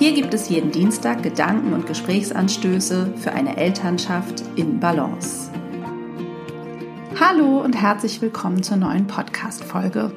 Hier 0.00 0.14
gibt 0.14 0.32
es 0.32 0.48
jeden 0.48 0.70
Dienstag 0.70 1.22
Gedanken 1.22 1.74
und 1.74 1.86
Gesprächsanstöße 1.86 3.12
für 3.18 3.32
eine 3.32 3.58
Elternschaft 3.58 4.42
in 4.56 4.80
Balance. 4.80 5.50
Hallo 7.20 7.60
und 7.62 7.74
herzlich 7.74 8.22
willkommen 8.22 8.62
zur 8.62 8.78
neuen 8.78 9.06
Podcast-Folge. 9.06 10.10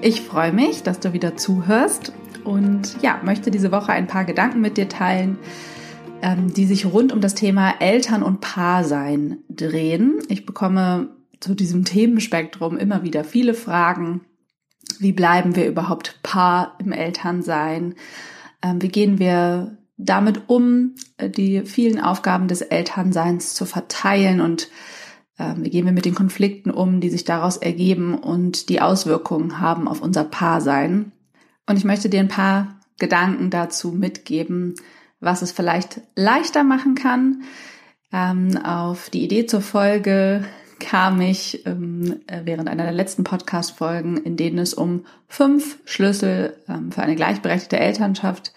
Ich 0.00 0.22
freue 0.22 0.54
mich, 0.54 0.82
dass 0.82 0.98
du 1.00 1.12
wieder 1.12 1.36
zuhörst 1.36 2.14
und 2.44 2.96
ja, 3.02 3.20
möchte 3.22 3.50
diese 3.50 3.70
Woche 3.70 3.92
ein 3.92 4.06
paar 4.06 4.24
Gedanken 4.24 4.62
mit 4.62 4.78
dir 4.78 4.88
teilen, 4.88 5.38
ähm, 6.22 6.54
die 6.54 6.64
sich 6.64 6.86
rund 6.86 7.12
um 7.12 7.20
das 7.20 7.34
Thema 7.34 7.74
Eltern 7.80 8.22
und 8.22 8.40
Paarsein 8.40 9.40
drehen. 9.50 10.20
Ich 10.30 10.46
bekomme 10.46 11.10
zu 11.38 11.54
diesem 11.54 11.84
Themenspektrum 11.84 12.78
immer 12.78 13.02
wieder 13.02 13.24
viele 13.24 13.52
Fragen. 13.52 14.22
Wie 15.00 15.12
bleiben 15.12 15.54
wir 15.54 15.66
überhaupt 15.66 16.18
Paar 16.22 16.76
im 16.78 16.92
Elternsein? 16.92 17.94
Ähm, 18.62 18.82
wie 18.82 18.88
gehen 18.88 19.18
wir 19.18 19.78
damit 19.96 20.48
um, 20.48 20.94
äh, 21.16 21.28
die 21.28 21.62
vielen 21.62 22.00
Aufgaben 22.00 22.48
des 22.48 22.62
Elternseins 22.62 23.54
zu 23.54 23.66
verteilen 23.66 24.40
und 24.40 24.68
ähm, 25.38 25.64
wie 25.64 25.70
gehen 25.70 25.84
wir 25.84 25.92
mit 25.92 26.04
den 26.04 26.14
Konflikten 26.14 26.70
um, 26.70 27.00
die 27.00 27.10
sich 27.10 27.24
daraus 27.24 27.56
ergeben 27.56 28.14
und 28.14 28.68
die 28.68 28.80
Auswirkungen 28.80 29.60
haben 29.60 29.86
auf 29.86 30.00
unser 30.00 30.24
Paarsein. 30.24 31.12
Und 31.66 31.76
ich 31.76 31.84
möchte 31.84 32.08
dir 32.08 32.20
ein 32.20 32.28
paar 32.28 32.80
Gedanken 32.98 33.50
dazu 33.50 33.92
mitgeben, 33.92 34.74
was 35.20 35.42
es 35.42 35.52
vielleicht 35.52 36.00
leichter 36.16 36.64
machen 36.64 36.94
kann. 36.94 37.42
Ähm, 38.12 38.56
auf 38.64 39.10
die 39.10 39.22
Idee 39.22 39.46
zur 39.46 39.60
Folge 39.60 40.44
kam 40.78 41.20
ich 41.20 41.66
ähm, 41.66 42.20
während 42.44 42.68
einer 42.68 42.84
der 42.84 42.92
letzten 42.92 43.24
Podcast-Folgen, 43.24 44.16
in 44.18 44.36
denen 44.36 44.58
es 44.58 44.74
um 44.74 45.04
fünf 45.28 45.78
Schlüssel 45.84 46.56
ähm, 46.68 46.92
für 46.92 47.02
eine 47.02 47.16
gleichberechtigte 47.16 47.78
Elternschaft 47.78 48.52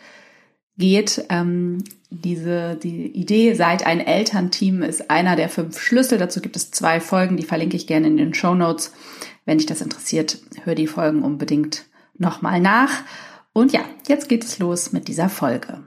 geht. 0.78 1.26
Ähm, 1.30 1.84
diese, 2.10 2.76
die 2.76 3.08
Idee, 3.08 3.54
seid 3.54 3.86
ein 3.86 4.00
Elternteam, 4.02 4.84
ist 4.84 5.10
einer 5.10 5.36
der 5.36 5.50
fünf 5.50 5.80
Schlüssel. 5.80 6.18
Dazu 6.18 6.42
gibt 6.42 6.56
es 6.56 6.72
zwei 6.72 7.00
Folgen, 7.00 7.38
die 7.38 7.46
verlinke 7.46 7.78
ich 7.78 7.88
gerne 7.88 8.08
in 8.08 8.18
den 8.18 8.34
Show 8.34 8.54
Notes. 8.54 8.94
Wenn 9.46 9.58
dich 9.58 9.68
das 9.68 9.82
interessiert, 9.82 10.40
hör 10.64 10.76
die 10.76 10.88
Folgen 10.88 11.24
unbedingt 11.24 11.86
nochmal 12.18 12.60
nach. 12.60 12.92
Und 13.54 13.72
ja, 13.72 13.82
jetzt 14.08 14.30
geht 14.30 14.44
es 14.44 14.60
los 14.60 14.92
mit 14.92 15.08
dieser 15.08 15.30
Folge. 15.30 15.84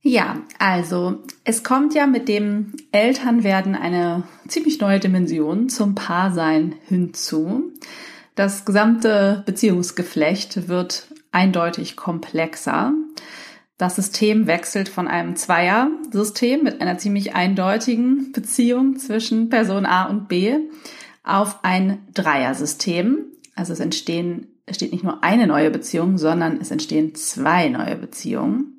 Ja, 0.00 0.42
also 0.58 1.22
es 1.44 1.64
kommt 1.64 1.94
ja 1.94 2.06
mit 2.06 2.28
dem 2.28 2.74
Elternwerden 2.92 3.74
eine 3.74 4.22
ziemlich 4.46 4.80
neue 4.80 5.00
Dimension 5.00 5.68
zum 5.68 5.94
Paarsein 5.94 6.76
hinzu. 6.86 7.72
Das 8.36 8.64
gesamte 8.64 9.42
Beziehungsgeflecht 9.44 10.68
wird 10.68 11.08
eindeutig 11.32 11.96
komplexer. 11.96 12.92
Das 13.76 13.96
System 13.96 14.46
wechselt 14.46 14.88
von 14.88 15.08
einem 15.08 15.34
Zweier-System 15.34 16.62
mit 16.62 16.80
einer 16.80 16.98
ziemlich 16.98 17.34
eindeutigen 17.34 18.32
Beziehung 18.32 18.96
zwischen 18.98 19.48
Person 19.48 19.86
A 19.86 20.04
und 20.04 20.28
B 20.28 20.56
auf 21.24 21.64
ein 21.64 22.06
Dreier-System. 22.14 23.26
Also 23.56 23.72
es 23.72 23.80
entstehen, 23.80 24.46
es 24.66 24.76
steht 24.76 24.92
nicht 24.92 25.04
nur 25.04 25.24
eine 25.24 25.48
neue 25.48 25.70
Beziehung, 25.70 26.18
sondern 26.18 26.60
es 26.60 26.70
entstehen 26.70 27.16
zwei 27.16 27.68
neue 27.68 27.96
Beziehungen. 27.96 28.77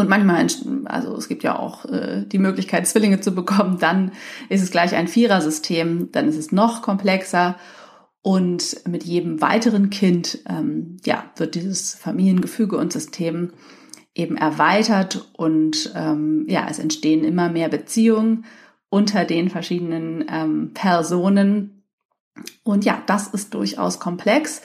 Und 0.00 0.08
manchmal, 0.08 0.46
also 0.86 1.14
es 1.14 1.28
gibt 1.28 1.42
ja 1.42 1.58
auch 1.58 1.84
äh, 1.84 2.24
die 2.26 2.38
Möglichkeit, 2.38 2.86
Zwillinge 2.86 3.20
zu 3.20 3.32
bekommen, 3.32 3.78
dann 3.78 4.12
ist 4.48 4.62
es 4.62 4.70
gleich 4.70 4.94
ein 4.94 5.08
Vierersystem, 5.08 6.10
dann 6.10 6.26
ist 6.26 6.38
es 6.38 6.52
noch 6.52 6.82
komplexer. 6.82 7.56
Und 8.22 8.86
mit 8.88 9.04
jedem 9.04 9.40
weiteren 9.40 9.90
Kind, 9.90 10.38
ähm, 10.48 10.96
ja, 11.04 11.24
wird 11.36 11.54
dieses 11.54 11.94
Familiengefüge 11.94 12.76
und 12.76 12.92
System 12.92 13.52
eben 14.14 14.36
erweitert 14.36 15.30
und 15.34 15.92
ähm, 15.94 16.44
ja, 16.48 16.66
es 16.68 16.78
entstehen 16.78 17.24
immer 17.24 17.48
mehr 17.48 17.68
Beziehungen 17.68 18.44
unter 18.88 19.24
den 19.24 19.48
verschiedenen 19.48 20.24
ähm, 20.30 20.72
Personen. 20.74 21.84
Und 22.64 22.84
ja, 22.84 23.02
das 23.06 23.28
ist 23.28 23.54
durchaus 23.54 24.00
komplex 24.00 24.62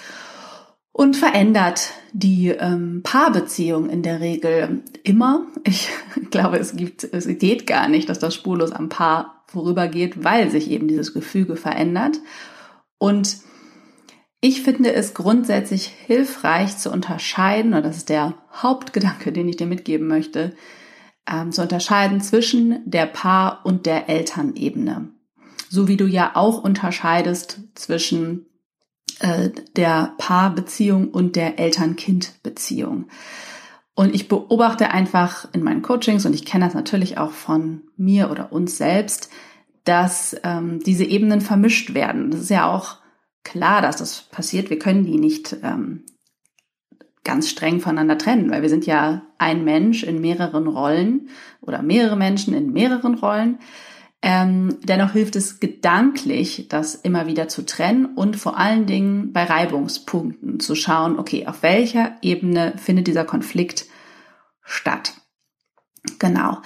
und 0.95 1.17
verändert 1.17 1.89
die 2.13 2.47
ähm, 2.51 3.01
Paarbeziehung 3.03 3.89
in 3.89 4.01
der 4.01 4.22
Regel 4.22 4.81
immer. 5.03 5.45
Ich 5.66 5.89
glaube, 6.31 6.57
es 6.57 6.73
gibt, 6.73 7.03
es 7.03 7.28
geht 7.28 7.67
gar 7.67 7.89
nicht, 7.89 8.07
dass 8.07 8.17
das 8.17 8.33
spurlos 8.33 8.72
am 8.72 8.88
Paar 8.88 9.44
vorübergeht, 9.47 10.23
weil 10.23 10.50
sich 10.50 10.72
eben 10.72 10.88
dieses 10.88 11.13
Gefüge 11.13 11.57
verändert. 11.57 12.22
Und 12.97 13.39
ich 14.39 14.61
finde 14.61 14.94
es 14.94 15.13
grundsätzlich 15.13 15.88
hilfreich 15.88 16.78
zu 16.78 16.89
unterscheiden, 16.94 17.73
und 17.73 17.83
das 17.83 17.97
ist 17.97 18.07
der 18.07 18.35
Hauptgedanke, 18.53 19.33
den 19.33 19.50
ich 19.50 19.57
dir 19.57 19.67
mitgeben 19.67 20.07
möchte, 20.07 20.56
ähm, 21.29 21.51
zu 21.51 21.62
unterscheiden 21.62 22.22
zwischen 22.22 22.79
der 22.85 23.06
Paar- 23.06 23.66
und 23.66 23.85
der 23.85 24.07
Elternebene. 24.07 25.09
So 25.67 25.89
wie 25.89 25.97
du 25.97 26.06
ja 26.06 26.31
auch 26.35 26.63
unterscheidest 26.63 27.59
zwischen 27.73 28.45
äh, 29.19 29.49
der 29.75 30.13
Paarbeziehung 30.17 31.09
und 31.09 31.35
der 31.35 31.59
Eltern-Kind-Beziehung. 31.59 33.05
Und 33.93 34.13
ich 34.13 34.27
beobachte 34.27 34.91
einfach 34.91 35.47
in 35.53 35.63
meinen 35.63 35.81
Coachings, 35.81 36.25
und 36.25 36.33
ich 36.33 36.45
kenne 36.45 36.65
das 36.65 36.73
natürlich 36.73 37.17
auch 37.17 37.31
von 37.31 37.83
mir 37.95 38.29
oder 38.29 38.51
uns 38.51 38.77
selbst, 38.77 39.29
dass 39.85 40.35
ähm, 40.43 40.81
diese 40.83 41.05
Ebenen 41.05 41.39
vermischt 41.41 41.93
werden. 41.93 42.31
Das 42.31 42.41
ist 42.41 42.49
ja 42.49 42.69
auch 42.69 42.97
klar, 43.43 43.81
dass 43.81 43.97
das 43.97 44.23
passiert. 44.23 44.69
Wir 44.69 44.79
können 44.79 45.05
die 45.05 45.17
nicht 45.17 45.55
ähm, 45.63 46.03
ganz 47.23 47.49
streng 47.49 47.79
voneinander 47.79 48.17
trennen, 48.17 48.51
weil 48.51 48.61
wir 48.61 48.69
sind 48.69 48.85
ja 48.85 49.21
ein 49.37 49.63
Mensch 49.63 50.03
in 50.03 50.19
mehreren 50.19 50.67
Rollen 50.67 51.29
oder 51.61 51.81
mehrere 51.81 52.17
Menschen 52.17 52.53
in 52.53 52.73
mehreren 52.73 53.15
Rollen. 53.15 53.59
Ähm, 54.28 54.80
dennoch 54.81 55.12
hilft 55.12 55.36
es 55.36 55.59
gedanklich, 55.59 56.66
das 56.68 56.96
immer 56.96 57.28
wieder 57.28 57.47
zu 57.47 57.63
trennen 57.63 58.08
und 58.08 58.38
vor 58.38 58.58
allen 58.58 58.88
Dingen 58.88 59.34
bei 59.34 59.44
Reibungspunkten 59.44 60.59
zu 60.59 60.74
schauen, 60.74 61.19
okay, 61.19 61.46
auf 61.46 61.62
welcher 61.62 62.13
Ebene 62.24 62.74
findet 62.75 63.06
dieser 63.06 63.24
Konflikt 63.24 63.86
statt. 64.63 65.13
Genau. 66.18 66.58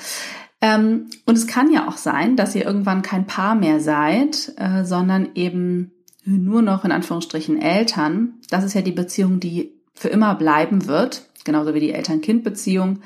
Ähm, 0.61 1.09
und 1.25 1.37
es 1.37 1.47
kann 1.47 1.69
ja 1.69 1.89
auch 1.89 1.97
sein, 1.97 2.37
dass 2.37 2.55
ihr 2.55 2.65
irgendwann 2.65 3.01
kein 3.01 3.27
Paar 3.27 3.55
mehr 3.55 3.81
seid, 3.81 4.53
äh, 4.55 4.85
sondern 4.85 5.31
eben 5.35 5.91
nur 6.23 6.61
noch 6.61 6.85
in 6.85 6.93
Anführungsstrichen 6.93 7.61
Eltern. 7.61 8.35
Das 8.49 8.63
ist 8.63 8.73
ja 8.73 8.81
die 8.81 8.93
Beziehung, 8.93 9.41
die 9.41 9.73
für 9.93 10.07
immer 10.07 10.33
bleiben 10.35 10.87
wird, 10.87 11.29
genauso 11.43 11.73
wie 11.73 11.81
die 11.81 11.91
Eltern-Kind-Beziehung. 11.91 13.01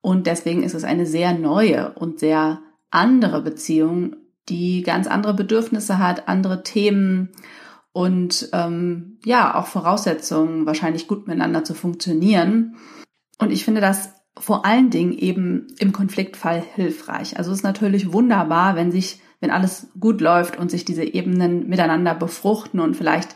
Und 0.00 0.26
deswegen 0.26 0.64
ist 0.64 0.74
es 0.74 0.82
eine 0.82 1.06
sehr 1.06 1.34
neue 1.34 1.92
und 1.92 2.18
sehr 2.18 2.62
andere 2.90 3.42
Beziehung, 3.42 4.16
die 4.48 4.82
ganz 4.82 5.06
andere 5.06 5.34
Bedürfnisse 5.34 5.98
hat, 5.98 6.28
andere 6.28 6.62
Themen 6.62 7.30
und 7.92 8.50
ähm, 8.52 9.18
ja, 9.24 9.54
auch 9.54 9.66
Voraussetzungen, 9.66 10.66
wahrscheinlich 10.66 11.08
gut 11.08 11.26
miteinander 11.26 11.64
zu 11.64 11.74
funktionieren. 11.74 12.76
Und 13.38 13.50
ich 13.50 13.64
finde 13.64 13.80
das 13.80 14.12
vor 14.38 14.66
allen 14.66 14.90
Dingen 14.90 15.12
eben 15.12 15.68
im 15.78 15.92
Konfliktfall 15.92 16.62
hilfreich. 16.74 17.38
Also 17.38 17.50
es 17.50 17.58
ist 17.58 17.64
natürlich 17.64 18.12
wunderbar, 18.12 18.76
wenn 18.76 18.92
sich, 18.92 19.20
wenn 19.40 19.50
alles 19.50 19.88
gut 19.98 20.20
läuft 20.20 20.58
und 20.58 20.70
sich 20.70 20.84
diese 20.84 21.04
Ebenen 21.04 21.68
miteinander 21.68 22.14
befruchten 22.14 22.80
und 22.80 22.96
vielleicht 22.96 23.34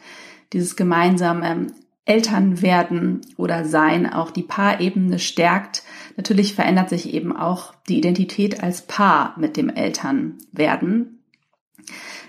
dieses 0.52 0.76
gemeinsame 0.76 1.68
Eltern 2.10 2.60
werden 2.60 3.20
oder 3.36 3.64
sein 3.64 4.12
auch 4.12 4.32
die 4.32 4.42
Paarebene 4.42 5.20
stärkt. 5.20 5.84
Natürlich 6.16 6.54
verändert 6.54 6.88
sich 6.88 7.14
eben 7.14 7.36
auch 7.36 7.72
die 7.88 7.98
Identität 7.98 8.64
als 8.64 8.82
Paar 8.82 9.34
mit 9.38 9.56
dem 9.56 9.68
Elternwerden. 9.68 11.22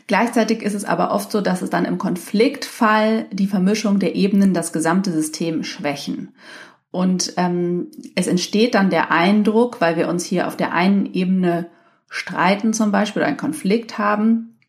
Gleichzeitig 0.05 0.61
ist 0.61 0.75
es 0.75 0.85
aber 0.85 1.11
oft 1.11 1.31
so, 1.31 1.41
dass 1.41 1.63
es 1.63 1.71
dann 1.71 1.85
im 1.85 1.97
Konfliktfall 1.97 3.25
die 3.31 3.47
Vermischung 3.47 3.97
der 3.97 4.15
Ebenen 4.15 4.53
das 4.53 4.71
gesamte 4.71 5.11
System 5.11 5.63
schwächen. 5.63 6.35
Und 6.91 7.33
ähm, 7.37 7.87
es 8.15 8.27
entsteht 8.27 8.75
dann 8.75 8.91
der 8.91 9.09
Eindruck, 9.09 9.81
weil 9.81 9.95
wir 9.95 10.09
uns 10.09 10.25
hier 10.25 10.47
auf 10.47 10.55
der 10.55 10.73
einen 10.73 11.11
Ebene 11.11 11.71
streiten 12.07 12.73
zum 12.73 12.91
Beispiel 12.91 13.21
oder 13.21 13.29
einen 13.29 13.37
Konflikt 13.37 13.97
haben, 13.97 14.59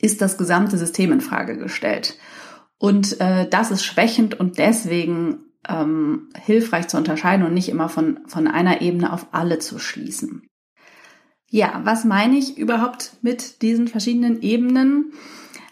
ist 0.00 0.22
das 0.22 0.38
gesamte 0.38 0.78
System 0.78 1.12
in 1.12 1.20
Frage 1.20 1.58
gestellt. 1.58 2.16
Und 2.78 3.20
äh, 3.20 3.48
das 3.48 3.70
ist 3.70 3.84
schwächend 3.84 4.38
und 4.38 4.58
deswegen 4.58 5.38
ähm, 5.68 6.28
hilfreich 6.38 6.88
zu 6.88 6.96
unterscheiden 6.96 7.46
und 7.46 7.54
nicht 7.54 7.68
immer 7.68 7.88
von, 7.88 8.20
von 8.26 8.46
einer 8.46 8.80
Ebene 8.82 9.12
auf 9.12 9.26
alle 9.32 9.58
zu 9.58 9.78
schließen. 9.78 10.46
Ja, 11.48 11.80
was 11.84 12.04
meine 12.04 12.36
ich 12.36 12.58
überhaupt 12.58 13.12
mit 13.22 13.62
diesen 13.62 13.88
verschiedenen 13.88 14.42
Ebenen? 14.42 15.12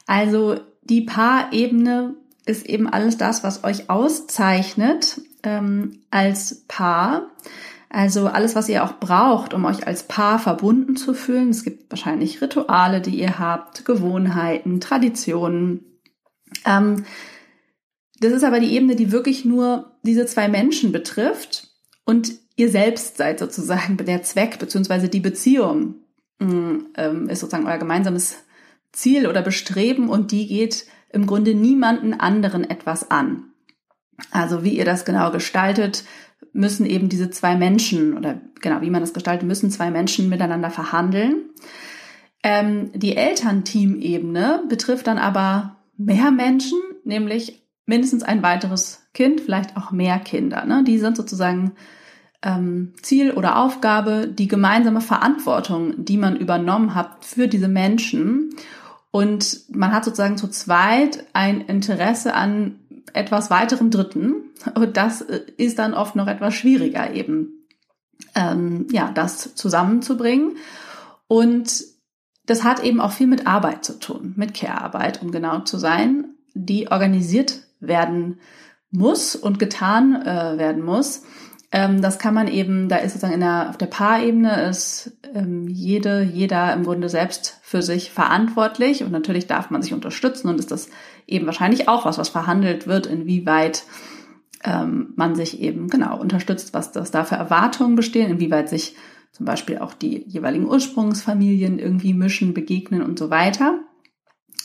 Also 0.06 0.60
die 0.82 1.02
Paarebene 1.02 2.14
ist 2.46 2.66
eben 2.66 2.88
alles 2.88 3.16
das, 3.16 3.42
was 3.42 3.64
euch 3.64 3.90
auszeichnet 3.90 5.20
ähm, 5.42 6.00
als 6.10 6.64
Paar. 6.68 7.30
Also 7.88 8.26
alles, 8.26 8.54
was 8.54 8.68
ihr 8.68 8.84
auch 8.84 8.98
braucht, 8.98 9.54
um 9.54 9.64
euch 9.64 9.86
als 9.86 10.04
Paar 10.04 10.38
verbunden 10.38 10.96
zu 10.96 11.14
fühlen. 11.14 11.50
Es 11.50 11.64
gibt 11.64 11.90
wahrscheinlich 11.90 12.40
Rituale, 12.40 13.00
die 13.00 13.18
ihr 13.18 13.38
habt, 13.38 13.84
Gewohnheiten, 13.84 14.80
Traditionen. 14.80 15.93
Ähm, 16.64 17.04
das 18.20 18.32
ist 18.32 18.44
aber 18.44 18.60
die 18.60 18.74
Ebene, 18.74 18.96
die 18.96 19.12
wirklich 19.12 19.44
nur 19.44 19.96
diese 20.02 20.26
zwei 20.26 20.48
Menschen 20.48 20.92
betrifft 20.92 21.68
und 22.04 22.32
ihr 22.56 22.70
selbst 22.70 23.16
seid 23.16 23.38
sozusagen 23.38 23.96
der 23.96 24.22
Zweck 24.22 24.58
beziehungsweise 24.58 25.08
die 25.08 25.20
Beziehung 25.20 25.96
mm, 26.38 26.76
ähm, 26.96 27.28
ist 27.28 27.40
sozusagen 27.40 27.66
euer 27.66 27.78
gemeinsames 27.78 28.36
Ziel 28.92 29.26
oder 29.26 29.42
Bestreben 29.42 30.08
und 30.08 30.30
die 30.30 30.46
geht 30.46 30.86
im 31.10 31.26
Grunde 31.26 31.54
niemanden 31.54 32.14
anderen 32.14 32.68
etwas 32.68 33.10
an. 33.10 33.50
Also 34.30 34.62
wie 34.62 34.76
ihr 34.76 34.84
das 34.84 35.04
genau 35.04 35.30
gestaltet, 35.32 36.04
müssen 36.52 36.86
eben 36.86 37.08
diese 37.08 37.30
zwei 37.30 37.56
Menschen 37.56 38.16
oder 38.16 38.40
genau 38.60 38.80
wie 38.80 38.90
man 38.90 39.00
das 39.00 39.12
gestaltet, 39.12 39.46
müssen 39.46 39.70
zwei 39.70 39.90
Menschen 39.90 40.28
miteinander 40.28 40.70
verhandeln. 40.70 41.50
Ähm, 42.42 42.90
die 42.94 43.16
Elternteam-Ebene 43.16 44.64
betrifft 44.68 45.06
dann 45.08 45.18
aber 45.18 45.76
mehr 45.96 46.30
Menschen, 46.30 46.78
nämlich 47.04 47.62
mindestens 47.86 48.22
ein 48.22 48.42
weiteres 48.42 49.06
Kind, 49.12 49.40
vielleicht 49.40 49.76
auch 49.76 49.90
mehr 49.90 50.18
Kinder. 50.18 50.64
Ne? 50.64 50.84
Die 50.84 50.98
sind 50.98 51.16
sozusagen 51.16 51.72
ähm, 52.42 52.94
Ziel 53.02 53.32
oder 53.32 53.58
Aufgabe, 53.58 54.28
die 54.28 54.48
gemeinsame 54.48 55.00
Verantwortung, 55.00 56.04
die 56.04 56.16
man 56.16 56.36
übernommen 56.36 56.94
hat 56.94 57.24
für 57.24 57.48
diese 57.48 57.68
Menschen. 57.68 58.50
Und 59.10 59.60
man 59.74 59.92
hat 59.92 60.04
sozusagen 60.04 60.36
zu 60.36 60.48
zweit 60.48 61.26
ein 61.32 61.60
Interesse 61.60 62.34
an 62.34 62.80
etwas 63.12 63.50
weiterem 63.50 63.90
Dritten. 63.90 64.50
Und 64.74 64.96
das 64.96 65.20
ist 65.20 65.78
dann 65.78 65.94
oft 65.94 66.16
noch 66.16 66.26
etwas 66.26 66.54
schwieriger 66.54 67.14
eben, 67.14 67.66
ähm, 68.34 68.88
ja, 68.90 69.10
das 69.12 69.54
zusammenzubringen. 69.54 70.56
Und 71.28 71.93
das 72.46 72.64
hat 72.64 72.82
eben 72.82 73.00
auch 73.00 73.12
viel 73.12 73.26
mit 73.26 73.46
Arbeit 73.46 73.84
zu 73.84 73.98
tun, 73.98 74.34
mit 74.36 74.54
Care-Arbeit, 74.54 75.22
um 75.22 75.30
genau 75.30 75.60
zu 75.60 75.78
sein, 75.78 76.34
die 76.54 76.90
organisiert 76.90 77.60
werden 77.80 78.38
muss 78.90 79.34
und 79.34 79.58
getan 79.58 80.14
äh, 80.22 80.58
werden 80.58 80.84
muss. 80.84 81.22
Ähm, 81.72 82.00
das 82.00 82.18
kann 82.18 82.34
man 82.34 82.46
eben, 82.46 82.88
da 82.88 82.96
ist 82.96 83.12
sozusagen 83.12 83.34
in 83.34 83.40
der, 83.40 83.70
auf 83.70 83.76
der 83.76 83.86
Paarebene 83.86 84.68
ist 84.68 85.16
ähm, 85.34 85.66
jede, 85.66 86.22
jeder 86.22 86.72
im 86.72 86.84
Grunde 86.84 87.08
selbst 87.08 87.58
für 87.62 87.82
sich 87.82 88.12
verantwortlich 88.12 89.02
und 89.02 89.10
natürlich 89.10 89.48
darf 89.48 89.70
man 89.70 89.82
sich 89.82 89.92
unterstützen 89.92 90.48
und 90.48 90.60
ist 90.60 90.70
das 90.70 90.88
eben 91.26 91.46
wahrscheinlich 91.46 91.88
auch 91.88 92.04
was, 92.04 92.18
was 92.18 92.28
verhandelt 92.28 92.86
wird, 92.86 93.06
inwieweit 93.06 93.82
ähm, 94.62 95.12
man 95.16 95.34
sich 95.34 95.60
eben 95.60 95.88
genau 95.88 96.18
unterstützt, 96.20 96.74
was 96.74 96.92
das 96.92 97.10
da 97.10 97.24
für 97.24 97.34
Erwartungen 97.34 97.96
bestehen, 97.96 98.30
inwieweit 98.30 98.68
sich 98.68 98.94
zum 99.34 99.46
Beispiel 99.46 99.78
auch 99.78 99.94
die 99.94 100.24
jeweiligen 100.28 100.66
Ursprungsfamilien 100.66 101.80
irgendwie 101.80 102.14
mischen, 102.14 102.54
begegnen 102.54 103.02
und 103.02 103.18
so 103.18 103.30
weiter. 103.30 103.80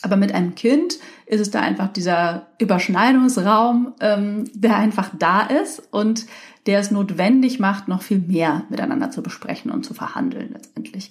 Aber 0.02 0.16
mit 0.16 0.32
einem 0.32 0.54
Kind 0.54 0.98
ist 1.26 1.40
es 1.40 1.50
da 1.50 1.60
einfach 1.60 1.88
dieser 1.88 2.46
Überschneidungsraum, 2.58 3.94
ähm, 4.00 4.44
der 4.54 4.76
einfach 4.76 5.10
da 5.18 5.42
ist 5.42 5.82
und 5.90 6.26
der 6.66 6.78
es 6.78 6.92
notwendig 6.92 7.58
macht, 7.58 7.88
noch 7.88 8.02
viel 8.02 8.20
mehr 8.20 8.62
miteinander 8.70 9.10
zu 9.10 9.22
besprechen 9.22 9.72
und 9.72 9.84
zu 9.84 9.92
verhandeln 9.92 10.50
letztendlich. 10.52 11.10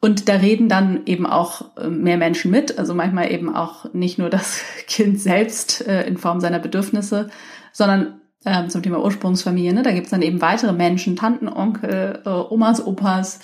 Und 0.00 0.28
da 0.28 0.34
reden 0.34 0.68
dann 0.68 1.02
eben 1.06 1.24
auch 1.24 1.76
äh, 1.76 1.88
mehr 1.88 2.16
Menschen 2.16 2.50
mit, 2.50 2.80
also 2.80 2.94
manchmal 2.96 3.30
eben 3.30 3.54
auch 3.54 3.94
nicht 3.94 4.18
nur 4.18 4.28
das 4.28 4.60
Kind 4.88 5.20
selbst 5.20 5.86
äh, 5.86 6.04
in 6.08 6.16
Form 6.16 6.40
seiner 6.40 6.58
Bedürfnisse, 6.58 7.30
sondern 7.70 8.20
ähm, 8.44 8.68
zum 8.70 8.82
Thema 8.82 9.02
Ursprungsfamilie, 9.02 9.72
ne, 9.72 9.82
da 9.82 9.92
gibt's 9.92 10.10
dann 10.10 10.22
eben 10.22 10.40
weitere 10.40 10.72
Menschen, 10.72 11.16
Tanten, 11.16 11.48
Onkel, 11.48 12.22
äh, 12.24 12.28
Omas, 12.28 12.84
Opas, 12.84 13.40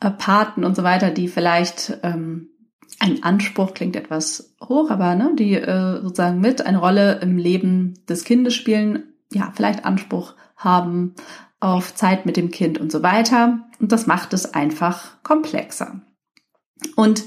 äh, 0.00 0.10
Paten 0.10 0.64
und 0.64 0.76
so 0.76 0.82
weiter, 0.82 1.10
die 1.10 1.28
vielleicht 1.28 1.98
ähm, 2.02 2.50
ein 2.98 3.22
Anspruch 3.22 3.74
klingt 3.74 3.96
etwas 3.96 4.54
hoch, 4.62 4.90
aber 4.90 5.14
ne, 5.14 5.32
die 5.38 5.54
äh, 5.54 6.00
sozusagen 6.02 6.40
mit 6.40 6.64
eine 6.64 6.78
Rolle 6.78 7.20
im 7.20 7.36
Leben 7.36 7.94
des 8.08 8.24
Kindes 8.24 8.54
spielen, 8.54 9.14
ja, 9.32 9.52
vielleicht 9.54 9.84
Anspruch 9.84 10.34
haben 10.56 11.14
auf 11.60 11.94
Zeit 11.94 12.26
mit 12.26 12.36
dem 12.36 12.50
Kind 12.50 12.78
und 12.78 12.92
so 12.92 13.02
weiter. 13.02 13.60
Und 13.80 13.92
das 13.92 14.06
macht 14.06 14.32
es 14.32 14.54
einfach 14.54 15.22
komplexer. 15.22 16.00
Und 16.94 17.24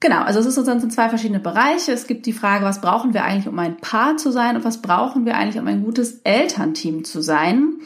genau, 0.00 0.22
also 0.22 0.40
es 0.40 0.54
sind 0.54 0.92
zwei 0.92 1.08
verschiedene 1.08 1.40
Bereiche. 1.40 1.92
Es 1.92 2.06
gibt 2.06 2.26
die 2.26 2.32
Frage, 2.32 2.64
was 2.64 2.80
brauchen 2.80 3.14
wir 3.14 3.24
eigentlich, 3.24 3.48
um 3.48 3.58
ein 3.58 3.78
Paar 3.78 4.16
zu 4.16 4.30
sein 4.30 4.56
und 4.56 4.64
was 4.64 4.82
brauchen 4.82 5.26
wir 5.26 5.36
eigentlich, 5.36 5.60
um 5.60 5.66
ein 5.66 5.84
gutes 5.84 6.20
Elternteam 6.24 7.04
zu 7.04 7.20
sein. 7.20 7.78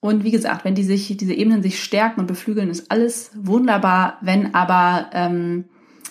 Und 0.00 0.24
wie 0.24 0.30
gesagt, 0.30 0.64
wenn 0.64 0.74
die 0.74 0.84
sich, 0.84 1.16
diese 1.16 1.34
Ebenen 1.34 1.62
sich 1.62 1.82
stärken 1.82 2.20
und 2.20 2.26
beflügeln, 2.26 2.70
ist 2.70 2.90
alles 2.90 3.30
wunderbar. 3.34 4.18
Wenn 4.20 4.54
aber 4.54 5.10
ähm, 5.12 5.64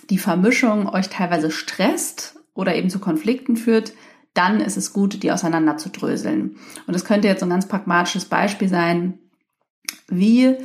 die 0.09 0.17
Vermischung 0.17 0.89
euch 0.89 1.09
teilweise 1.09 1.51
stresst 1.51 2.35
oder 2.53 2.75
eben 2.75 2.89
zu 2.89 2.99
Konflikten 2.99 3.55
führt, 3.57 3.93
dann 4.33 4.59
ist 4.59 4.75
es 4.75 4.91
gut, 4.91 5.23
die 5.23 5.31
auseinander 5.31 5.77
zu 5.77 5.89
dröseln. 5.89 6.57
Und 6.87 6.93
das 6.93 7.05
könnte 7.05 7.27
jetzt 7.27 7.41
ein 7.41 7.49
ganz 7.49 7.67
pragmatisches 7.67 8.25
Beispiel 8.25 8.67
sein, 8.67 9.19
wie 10.07 10.57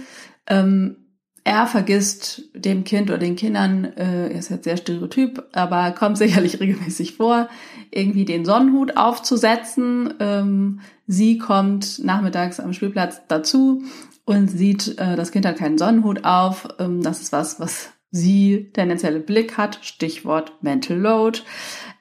ähm, 0.46 0.99
er 1.44 1.66
vergisst 1.66 2.42
dem 2.54 2.84
Kind 2.84 3.10
oder 3.10 3.18
den 3.18 3.36
Kindern, 3.36 3.84
äh, 3.96 4.36
ist 4.36 4.50
jetzt 4.50 4.64
sehr 4.64 4.76
stereotyp, 4.76 5.44
aber 5.52 5.92
kommt 5.92 6.18
sicherlich 6.18 6.60
regelmäßig 6.60 7.16
vor, 7.16 7.48
irgendwie 7.90 8.24
den 8.24 8.44
Sonnenhut 8.44 8.96
aufzusetzen. 8.96 10.14
Ähm, 10.20 10.80
sie 11.06 11.38
kommt 11.38 12.04
nachmittags 12.04 12.60
am 12.60 12.72
Spielplatz 12.72 13.22
dazu 13.28 13.82
und 14.24 14.48
sieht, 14.48 14.98
äh, 14.98 15.16
das 15.16 15.32
Kind 15.32 15.46
hat 15.46 15.56
keinen 15.56 15.78
Sonnenhut 15.78 16.24
auf. 16.24 16.68
Ähm, 16.78 17.02
das 17.02 17.22
ist 17.22 17.32
was, 17.32 17.58
was 17.58 17.90
sie 18.10 18.70
tendenziell 18.72 19.16
im 19.16 19.24
Blick 19.24 19.56
hat, 19.56 19.78
Stichwort 19.82 20.62
Mental 20.62 20.98
Load. 20.98 21.40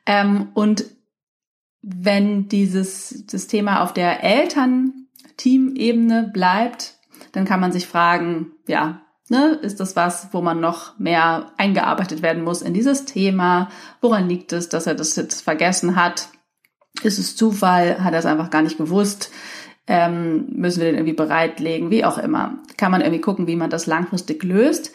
Ähm, 0.05 0.49
und 0.53 0.85
wenn 1.81 2.49
dieses 2.49 3.25
das 3.27 3.47
Thema 3.47 3.83
auf 3.83 3.93
der 3.93 4.23
Elternteam-Ebene 4.23 6.29
bleibt, 6.33 6.95
dann 7.31 7.45
kann 7.45 7.59
man 7.59 7.71
sich 7.71 7.87
fragen, 7.87 8.51
ja, 8.67 9.01
ne, 9.29 9.59
ist 9.61 9.79
das 9.79 9.95
was, 9.95 10.29
wo 10.31 10.41
man 10.41 10.59
noch 10.59 10.97
mehr 10.99 11.51
eingearbeitet 11.57 12.21
werden 12.21 12.43
muss 12.43 12.61
in 12.61 12.73
dieses 12.73 13.05
Thema? 13.05 13.69
Woran 14.01 14.29
liegt 14.29 14.53
es, 14.53 14.69
dass 14.69 14.87
er 14.87 14.95
das 14.95 15.15
jetzt 15.15 15.41
vergessen 15.41 15.95
hat? 15.95 16.29
Ist 17.03 17.19
es 17.19 17.35
Zufall? 17.35 18.03
Hat 18.03 18.13
er 18.13 18.19
es 18.19 18.25
einfach 18.25 18.49
gar 18.49 18.61
nicht 18.61 18.77
gewusst? 18.77 19.31
Ähm, 19.87 20.47
müssen 20.51 20.81
wir 20.81 20.87
den 20.87 20.95
irgendwie 20.95 21.13
bereitlegen? 21.13 21.89
Wie 21.89 22.05
auch 22.05 22.17
immer. 22.17 22.59
Kann 22.77 22.91
man 22.91 23.01
irgendwie 23.01 23.21
gucken, 23.21 23.47
wie 23.47 23.55
man 23.55 23.69
das 23.69 23.87
langfristig 23.87 24.43
löst. 24.43 24.91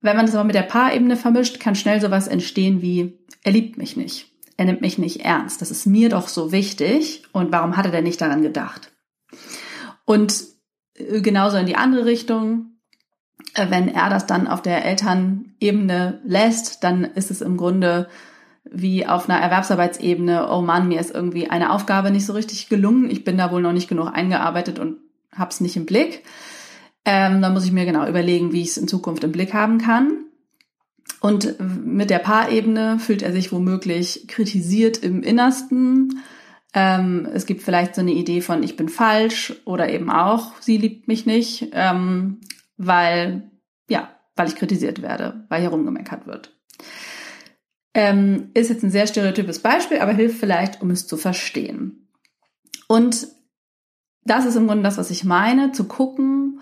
Wenn 0.00 0.16
man 0.16 0.26
das 0.26 0.34
aber 0.34 0.44
mit 0.44 0.54
der 0.54 0.62
Paarebene 0.62 1.16
vermischt, 1.16 1.60
kann 1.60 1.74
schnell 1.74 2.00
sowas 2.00 2.28
entstehen 2.28 2.82
wie, 2.82 3.18
er 3.42 3.52
liebt 3.52 3.78
mich 3.78 3.96
nicht. 3.96 4.32
Er 4.56 4.64
nimmt 4.64 4.80
mich 4.80 4.98
nicht 4.98 5.24
ernst. 5.24 5.60
Das 5.60 5.70
ist 5.70 5.86
mir 5.86 6.08
doch 6.08 6.28
so 6.28 6.52
wichtig. 6.52 7.24
Und 7.32 7.52
warum 7.52 7.76
hat 7.76 7.86
er 7.86 7.92
denn 7.92 8.04
nicht 8.04 8.20
daran 8.20 8.42
gedacht? 8.42 8.92
Und 10.04 10.44
äh, 10.94 11.20
genauso 11.20 11.56
in 11.56 11.66
die 11.66 11.76
andere 11.76 12.04
Richtung. 12.04 12.71
Äh, 13.54 13.70
wenn 13.70 13.88
er 13.88 14.10
das 14.10 14.26
dann 14.26 14.46
auf 14.46 14.62
der 14.62 14.84
Elternebene 14.84 16.20
lässt, 16.24 16.84
dann 16.84 17.04
ist 17.04 17.30
es 17.30 17.40
im 17.40 17.56
Grunde 17.56 18.08
wie 18.64 19.06
auf 19.06 19.28
einer 19.28 19.40
Erwerbsarbeitsebene, 19.40 20.48
oh 20.50 20.62
Mann, 20.62 20.88
mir 20.88 21.00
ist 21.00 21.14
irgendwie 21.14 21.50
eine 21.50 21.72
Aufgabe 21.72 22.10
nicht 22.10 22.26
so 22.26 22.32
richtig 22.32 22.68
gelungen, 22.68 23.10
ich 23.10 23.24
bin 23.24 23.36
da 23.36 23.50
wohl 23.50 23.60
noch 23.60 23.72
nicht 23.72 23.88
genug 23.88 24.08
eingearbeitet 24.14 24.78
und 24.78 24.98
hab's 25.36 25.60
nicht 25.60 25.76
im 25.76 25.86
Blick. 25.86 26.22
Ähm, 27.04 27.42
dann 27.42 27.52
muss 27.52 27.64
ich 27.64 27.72
mir 27.72 27.84
genau 27.84 28.06
überlegen, 28.06 28.52
wie 28.52 28.62
ich 28.62 28.68
es 28.68 28.76
in 28.76 28.86
Zukunft 28.86 29.24
im 29.24 29.32
Blick 29.32 29.52
haben 29.52 29.78
kann. 29.78 30.24
Und 31.20 31.56
mit 31.60 32.10
der 32.10 32.18
Paarebene 32.18 32.98
fühlt 32.98 33.22
er 33.22 33.32
sich 33.32 33.52
womöglich 33.52 34.26
kritisiert 34.28 34.98
im 34.98 35.22
Innersten. 35.22 36.22
Ähm, 36.74 37.28
es 37.32 37.46
gibt 37.46 37.62
vielleicht 37.62 37.94
so 37.94 38.00
eine 38.00 38.12
Idee 38.12 38.40
von 38.40 38.62
ich 38.62 38.76
bin 38.76 38.88
falsch 38.88 39.54
oder 39.64 39.90
eben 39.90 40.10
auch 40.10 40.52
sie 40.60 40.78
liebt 40.78 41.06
mich 41.06 41.26
nicht, 41.26 41.68
ähm, 41.72 42.38
weil 42.86 43.50
ja, 43.88 44.08
weil 44.36 44.48
ich 44.48 44.56
kritisiert 44.56 45.02
werde, 45.02 45.44
weil 45.48 45.60
hier 45.60 45.70
rumgemeckert 45.70 46.26
wird. 46.26 46.56
Ähm, 47.94 48.50
ist 48.54 48.70
jetzt 48.70 48.82
ein 48.82 48.90
sehr 48.90 49.06
stereotypes 49.06 49.58
Beispiel, 49.58 49.98
aber 49.98 50.12
hilft 50.12 50.38
vielleicht, 50.38 50.80
um 50.80 50.90
es 50.90 51.06
zu 51.06 51.16
verstehen. 51.16 52.08
Und 52.88 53.28
das 54.24 54.46
ist 54.46 54.56
im 54.56 54.66
Grunde 54.66 54.84
das, 54.84 54.96
was 54.96 55.10
ich 55.10 55.24
meine, 55.24 55.72
zu 55.72 55.84
gucken, 55.84 56.60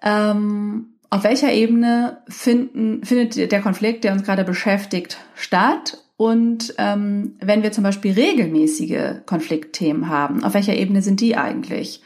ähm, 0.00 0.94
auf 1.10 1.24
welcher 1.24 1.52
Ebene 1.52 2.22
finden, 2.28 3.04
findet 3.04 3.50
der 3.50 3.62
Konflikt, 3.62 4.04
der 4.04 4.12
uns 4.12 4.22
gerade 4.22 4.44
beschäftigt, 4.44 5.18
statt 5.34 6.02
Und 6.16 6.74
ähm, 6.78 7.36
wenn 7.40 7.62
wir 7.62 7.72
zum 7.72 7.84
Beispiel 7.84 8.12
regelmäßige 8.12 9.24
Konfliktthemen 9.24 10.08
haben, 10.08 10.42
auf 10.44 10.54
welcher 10.54 10.74
Ebene 10.74 11.00
sind 11.00 11.20
die 11.20 11.36
eigentlich? 11.36 12.02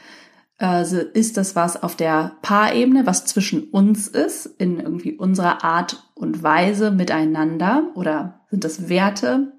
Also 0.63 0.99
ist 0.99 1.35
das 1.35 1.57
was 1.57 1.83
auf 1.83 1.97
der 1.97 2.37
Paarebene, 2.41 3.05
was 3.05 3.25
zwischen 3.25 3.65
uns 3.65 4.07
ist, 4.07 4.45
in 4.45 4.79
irgendwie 4.79 5.11
unserer 5.11 5.61
Art 5.61 6.09
und 6.15 6.41
Weise 6.41 6.89
miteinander? 6.89 7.91
Oder 7.95 8.45
sind 8.49 8.63
das 8.63 8.87
Werte, 8.87 9.51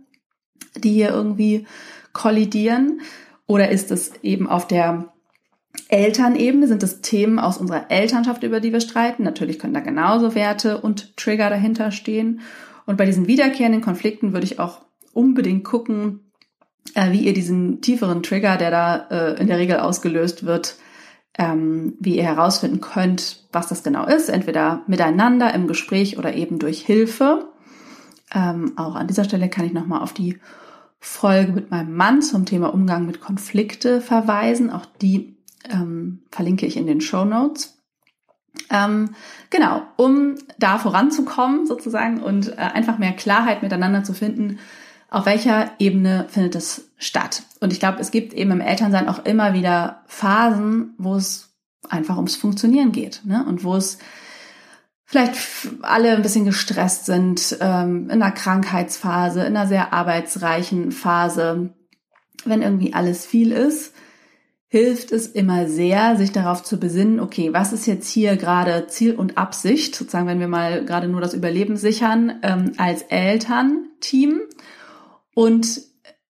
die 0.79 0.93
hier 0.93 1.11
irgendwie 1.11 1.67
kollidieren? 2.15 3.03
Oder 3.47 3.69
ist 3.69 3.91
es 3.91 4.13
eben 4.23 4.49
auf 4.49 4.67
der 4.67 5.13
Elternebene? 5.89 6.69
Sind 6.69 6.83
es 6.83 7.03
Themen 7.03 7.39
aus 7.39 7.59
unserer 7.59 7.91
Elternschaft, 7.91 8.43
über 8.43 8.61
die 8.61 8.73
wir 8.73 8.81
streiten? 8.81 9.25
Natürlich 9.25 9.59
können 9.59 9.75
da 9.75 9.81
genauso 9.81 10.35
Werte 10.35 10.81
und 10.81 11.19
Trigger 11.19 11.51
dahinter 11.51 11.91
stehen. 11.91 12.41
Und 12.87 12.97
bei 12.97 13.05
diesen 13.05 13.27
wiederkehrenden 13.27 13.83
Konflikten 13.83 14.33
würde 14.33 14.47
ich 14.47 14.59
auch 14.59 14.81
unbedingt 15.13 15.65
gucken, 15.65 16.33
äh, 16.95 17.13
wie 17.13 17.27
ihr 17.27 17.35
diesen 17.35 17.83
tieferen 17.83 18.23
Trigger, 18.23 18.57
der 18.57 18.71
da 18.71 19.07
äh, 19.11 19.39
in 19.39 19.49
der 19.49 19.59
Regel 19.59 19.81
ausgelöst 19.81 20.47
wird, 20.47 20.79
ähm, 21.39 21.95
wie 21.99 22.17
ihr 22.17 22.25
herausfinden 22.25 22.81
könnt, 22.81 23.45
was 23.53 23.69
das 23.69 23.83
genau 23.83 24.07
ist, 24.07 24.29
entweder 24.29 24.83
miteinander 24.87 25.53
im 25.55 25.67
Gespräch 25.67 26.19
oder 26.19 26.35
eben 26.35 26.59
durch 26.59 26.81
Hilfe. 26.81 27.49
Ähm, 28.33 28.73
auch 28.77 28.95
an 28.95 29.07
dieser 29.07 29.25
Stelle 29.25 29.49
kann 29.49 29.67
ich 29.67 29.73
nochmal 29.73 30.03
auf 30.03 30.13
die 30.13 30.39
Folge 31.01 31.53
mit 31.53 31.71
meinem 31.71 31.95
Mann 31.95 32.23
zum 32.23 32.47
Thema 32.47 32.73
Umgang 32.73 33.05
mit 33.07 33.21
Konflikte 33.21 34.01
verweisen. 34.01 34.71
Auch 34.71 34.87
die 34.87 35.37
ähm, 35.69 36.23
verlinke 36.31 36.67
ich 36.67 36.77
in 36.77 36.87
den 36.87 37.01
Show 37.01 37.25
Notes. 37.25 37.79
Ähm, 38.71 39.11
genau, 39.51 39.83
um 39.97 40.37
da 40.59 40.79
voranzukommen 40.79 41.67
sozusagen 41.67 42.23
und 42.23 42.49
äh, 42.53 42.57
einfach 42.57 42.99
mehr 42.99 43.13
Klarheit 43.13 43.63
miteinander 43.63 44.05
zu 44.05 44.15
finden, 44.15 44.59
auf 45.15 45.27
welcher 45.27 45.73
Ebene 45.79 46.27
findet 46.29 46.55
es 46.55 46.91
statt. 46.97 47.43
Und 47.61 47.73
ich 47.73 47.81
glaube, 47.81 48.01
es 48.01 48.11
gibt 48.11 48.33
eben 48.33 48.51
im 48.51 48.61
Elternsein 48.61 49.09
auch 49.09 49.25
immer 49.25 49.55
wieder 49.55 50.03
Phasen, 50.07 50.95
wo 50.99 51.15
es 51.15 51.55
einfach 51.89 52.17
ums 52.17 52.37
Funktionieren 52.37 52.93
geht 52.93 53.23
ne? 53.25 53.45
und 53.47 53.65
wo 53.65 53.77
es 53.77 53.99
vielleicht 55.05 55.37
alle 55.83 56.17
ein 56.17 56.23
bisschen 56.23 56.45
gestresst 56.45 57.07
sind, 57.07 57.59
ähm, 57.61 58.05
in 58.11 58.23
einer 58.23 58.33
Krankheitsphase, 58.33 59.41
in 59.41 59.57
einer 59.57 59.67
sehr 59.67 59.93
arbeitsreichen 59.93 60.93
Phase, 60.93 61.75
wenn 62.45 62.63
irgendwie 62.63 62.95
alles 62.95 63.27
viel 63.27 63.53
ist 63.53 63.93
hilft 64.75 65.13
es 65.13 65.29
immer 65.29 65.69
sehr, 65.69 66.17
sich 66.17 66.33
darauf 66.33 66.65
zu 66.65 66.81
besinnen, 66.81 67.21
okay, 67.21 67.53
was 67.53 67.73
ist 67.73 67.87
jetzt 67.87 68.11
hier 68.11 68.35
gerade 68.37 68.89
Ziel 68.89 69.15
und 69.15 69.39
Absicht, 69.39 69.95
sozusagen, 69.95 70.27
wenn 70.27 70.41
wir 70.41 70.49
mal 70.49 70.85
gerade 70.85 71.07
nur 71.07 71.21
das 71.21 71.33
Überleben 71.33 71.77
sichern, 71.77 72.41
ähm, 72.43 72.73
als 72.77 73.03
Elternteam. 73.03 74.41
Und 75.35 75.83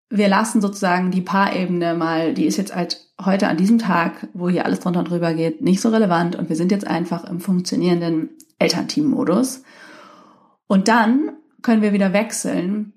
wir 0.10 0.28
lassen 0.28 0.62
sozusagen 0.62 1.12
die 1.12 1.22
Paarebene 1.22 1.96
mal, 1.96 2.34
die 2.34 2.46
ist 2.46 2.58
jetzt 2.58 2.76
halt 2.76 3.04
heute 3.24 3.48
an 3.48 3.58
diesem 3.58 3.80
Tag, 3.80 4.28
wo 4.34 4.50
hier 4.50 4.66
alles 4.66 4.80
drunter 4.80 5.00
und 5.00 5.10
drüber 5.10 5.34
geht, 5.34 5.62
nicht 5.62 5.82
so 5.82 5.90
relevant 5.90 6.36
und 6.36 6.50
wir 6.50 6.56
sind 6.56 6.72
jetzt 6.72 6.88
einfach 6.88 7.24
im 7.26 7.40
funktionierenden 7.40 8.30
Elternteam-Modus. 8.60 9.64
Und 10.68 10.88
dann 10.88 11.32
können 11.62 11.82
wir 11.82 11.94
wieder 11.94 12.14
wechseln 12.14 12.94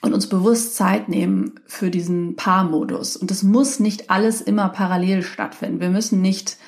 und 0.00 0.12
uns 0.12 0.28
bewusst 0.28 0.76
Zeit 0.76 1.08
nehmen 1.08 1.60
für 1.66 1.90
diesen 1.90 2.36
Paarmodus. 2.36 3.16
Und 3.16 3.30
das 3.30 3.42
muss 3.42 3.80
nicht 3.80 4.10
alles 4.10 4.40
immer 4.40 4.68
parallel 4.68 5.22
stattfinden. 5.22 5.80
Wir 5.80 5.90
müssen 5.90 6.20
nicht 6.20 6.58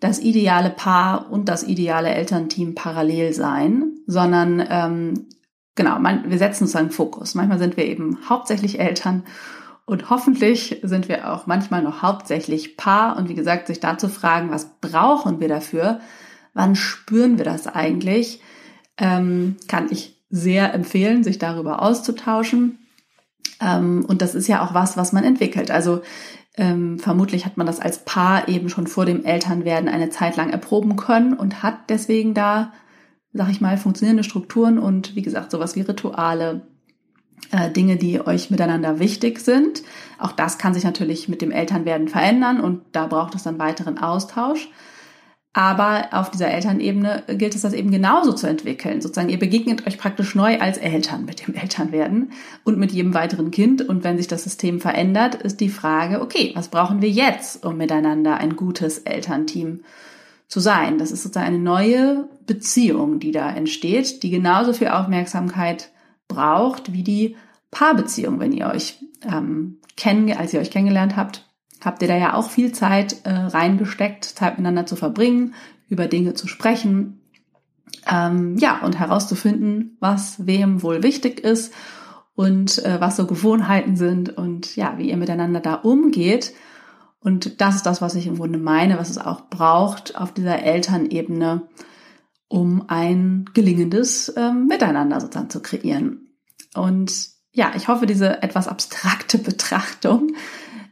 das 0.00 0.18
ideale 0.18 0.70
Paar 0.70 1.30
und 1.30 1.48
das 1.48 1.62
ideale 1.62 2.08
Elternteam 2.10 2.74
parallel 2.74 3.32
sein, 3.32 3.92
sondern 4.06 4.64
ähm, 4.68 5.26
genau, 5.80 5.98
man, 5.98 6.30
wir 6.30 6.36
setzen 6.36 6.64
uns 6.64 6.76
einen 6.76 6.90
Fokus. 6.90 7.34
Manchmal 7.34 7.58
sind 7.58 7.78
wir 7.78 7.86
eben 7.86 8.18
hauptsächlich 8.28 8.78
Eltern 8.78 9.22
und 9.86 10.10
hoffentlich 10.10 10.78
sind 10.82 11.08
wir 11.08 11.32
auch 11.32 11.46
manchmal 11.46 11.82
noch 11.82 12.02
hauptsächlich 12.02 12.76
Paar. 12.76 13.16
Und 13.16 13.30
wie 13.30 13.34
gesagt, 13.34 13.66
sich 13.66 13.80
dazu 13.80 14.08
fragen, 14.08 14.50
was 14.50 14.78
brauchen 14.82 15.40
wir 15.40 15.48
dafür? 15.48 16.00
Wann 16.52 16.76
spüren 16.76 17.38
wir 17.38 17.46
das 17.46 17.66
eigentlich? 17.66 18.42
Ähm, 18.98 19.56
kann 19.68 19.88
ich 19.90 20.20
sehr 20.28 20.74
empfehlen, 20.74 21.24
sich 21.24 21.38
darüber 21.38 21.80
auszutauschen. 21.80 22.78
Ähm, 23.58 24.04
und 24.06 24.20
das 24.20 24.34
ist 24.34 24.48
ja 24.48 24.62
auch 24.62 24.74
was, 24.74 24.98
was 24.98 25.14
man 25.14 25.24
entwickelt. 25.24 25.70
Also 25.70 26.02
ähm, 26.58 26.98
vermutlich 26.98 27.46
hat 27.46 27.56
man 27.56 27.66
das 27.66 27.80
als 27.80 28.04
Paar 28.04 28.48
eben 28.48 28.68
schon 28.68 28.86
vor 28.86 29.06
dem 29.06 29.24
Elternwerden 29.24 29.88
eine 29.88 30.10
Zeit 30.10 30.36
lang 30.36 30.50
erproben 30.50 30.96
können 30.96 31.32
und 31.32 31.62
hat 31.62 31.88
deswegen 31.88 32.34
da, 32.34 32.74
sag 33.32 33.50
ich 33.50 33.60
mal, 33.60 33.76
funktionierende 33.76 34.24
Strukturen 34.24 34.78
und 34.78 35.14
wie 35.14 35.22
gesagt, 35.22 35.50
sowas 35.50 35.76
wie 35.76 35.82
Rituale, 35.82 36.62
äh, 37.52 37.70
Dinge, 37.70 37.96
die 37.96 38.24
euch 38.24 38.50
miteinander 38.50 38.98
wichtig 38.98 39.40
sind. 39.40 39.82
Auch 40.18 40.32
das 40.32 40.58
kann 40.58 40.74
sich 40.74 40.84
natürlich 40.84 41.28
mit 41.28 41.42
dem 41.42 41.50
Elternwerden 41.50 42.08
verändern 42.08 42.60
und 42.60 42.82
da 42.92 43.06
braucht 43.06 43.34
es 43.34 43.42
dann 43.42 43.58
weiteren 43.58 43.98
Austausch. 43.98 44.68
Aber 45.52 46.10
auf 46.12 46.30
dieser 46.30 46.48
Elternebene 46.48 47.24
gilt 47.26 47.56
es 47.56 47.62
das 47.62 47.72
eben 47.72 47.90
genauso 47.90 48.32
zu 48.34 48.46
entwickeln. 48.46 49.00
Sozusagen, 49.00 49.30
ihr 49.30 49.38
begegnet 49.38 49.84
euch 49.84 49.98
praktisch 49.98 50.36
neu 50.36 50.60
als 50.60 50.78
Eltern 50.78 51.24
mit 51.24 51.44
dem 51.44 51.54
Elternwerden 51.54 52.30
und 52.62 52.78
mit 52.78 52.92
jedem 52.92 53.14
weiteren 53.14 53.50
Kind. 53.50 53.82
Und 53.82 54.04
wenn 54.04 54.16
sich 54.16 54.28
das 54.28 54.44
System 54.44 54.80
verändert, 54.80 55.34
ist 55.34 55.58
die 55.60 55.68
Frage, 55.68 56.20
okay, 56.20 56.52
was 56.54 56.68
brauchen 56.68 57.02
wir 57.02 57.10
jetzt, 57.10 57.66
um 57.66 57.76
miteinander 57.76 58.36
ein 58.36 58.54
gutes 58.54 58.98
Elternteam 58.98 59.80
zu 60.46 60.60
sein? 60.60 60.98
Das 60.98 61.10
ist 61.10 61.24
sozusagen 61.24 61.48
eine 61.48 61.58
neue 61.58 62.28
Beziehung, 62.54 63.20
die 63.20 63.30
da 63.30 63.50
entsteht, 63.50 64.22
die 64.22 64.30
genauso 64.30 64.72
viel 64.72 64.88
Aufmerksamkeit 64.88 65.90
braucht 66.28 66.92
wie 66.92 67.02
die 67.02 67.36
Paarbeziehung, 67.70 68.40
wenn 68.40 68.52
ihr 68.52 68.66
euch 68.66 68.98
ähm, 69.22 69.78
kennen, 69.96 70.36
als 70.36 70.52
ihr 70.52 70.60
euch 70.60 70.70
kennengelernt 70.70 71.16
habt 71.16 71.50
habt 71.84 72.02
ihr 72.02 72.08
da 72.08 72.16
ja 72.16 72.34
auch 72.34 72.50
viel 72.50 72.72
Zeit 72.72 73.24
äh, 73.24 73.30
reingesteckt, 73.30 74.24
Zeit 74.24 74.58
miteinander 74.58 74.86
zu 74.86 74.96
verbringen, 74.96 75.54
über 75.88 76.06
Dinge 76.06 76.34
zu 76.34 76.46
sprechen, 76.46 77.20
ähm, 78.10 78.56
ja, 78.58 78.80
und 78.82 78.98
herauszufinden, 78.98 79.96
was 80.00 80.46
wem 80.46 80.82
wohl 80.82 81.02
wichtig 81.02 81.40
ist 81.40 81.72
und 82.34 82.84
äh, 82.84 83.00
was 83.00 83.16
so 83.16 83.26
Gewohnheiten 83.26 83.96
sind 83.96 84.36
und 84.36 84.76
ja, 84.76 84.94
wie 84.98 85.10
ihr 85.10 85.16
miteinander 85.16 85.60
da 85.60 85.74
umgeht. 85.74 86.52
Und 87.20 87.60
das 87.60 87.76
ist 87.76 87.86
das, 87.86 88.00
was 88.00 88.14
ich 88.14 88.26
im 88.26 88.38
Grunde 88.38 88.58
meine, 88.58 88.98
was 88.98 89.10
es 89.10 89.18
auch 89.18 89.48
braucht 89.50 90.16
auf 90.16 90.32
dieser 90.32 90.62
Elternebene, 90.62 91.62
um 92.50 92.84
ein 92.88 93.44
gelingendes 93.54 94.34
ähm, 94.36 94.66
Miteinander 94.66 95.20
sozusagen 95.20 95.50
zu 95.50 95.62
kreieren. 95.62 96.34
Und 96.74 97.30
ja, 97.52 97.72
ich 97.76 97.86
hoffe, 97.86 98.06
diese 98.06 98.42
etwas 98.42 98.66
abstrakte 98.66 99.38
Betrachtung 99.50 100.32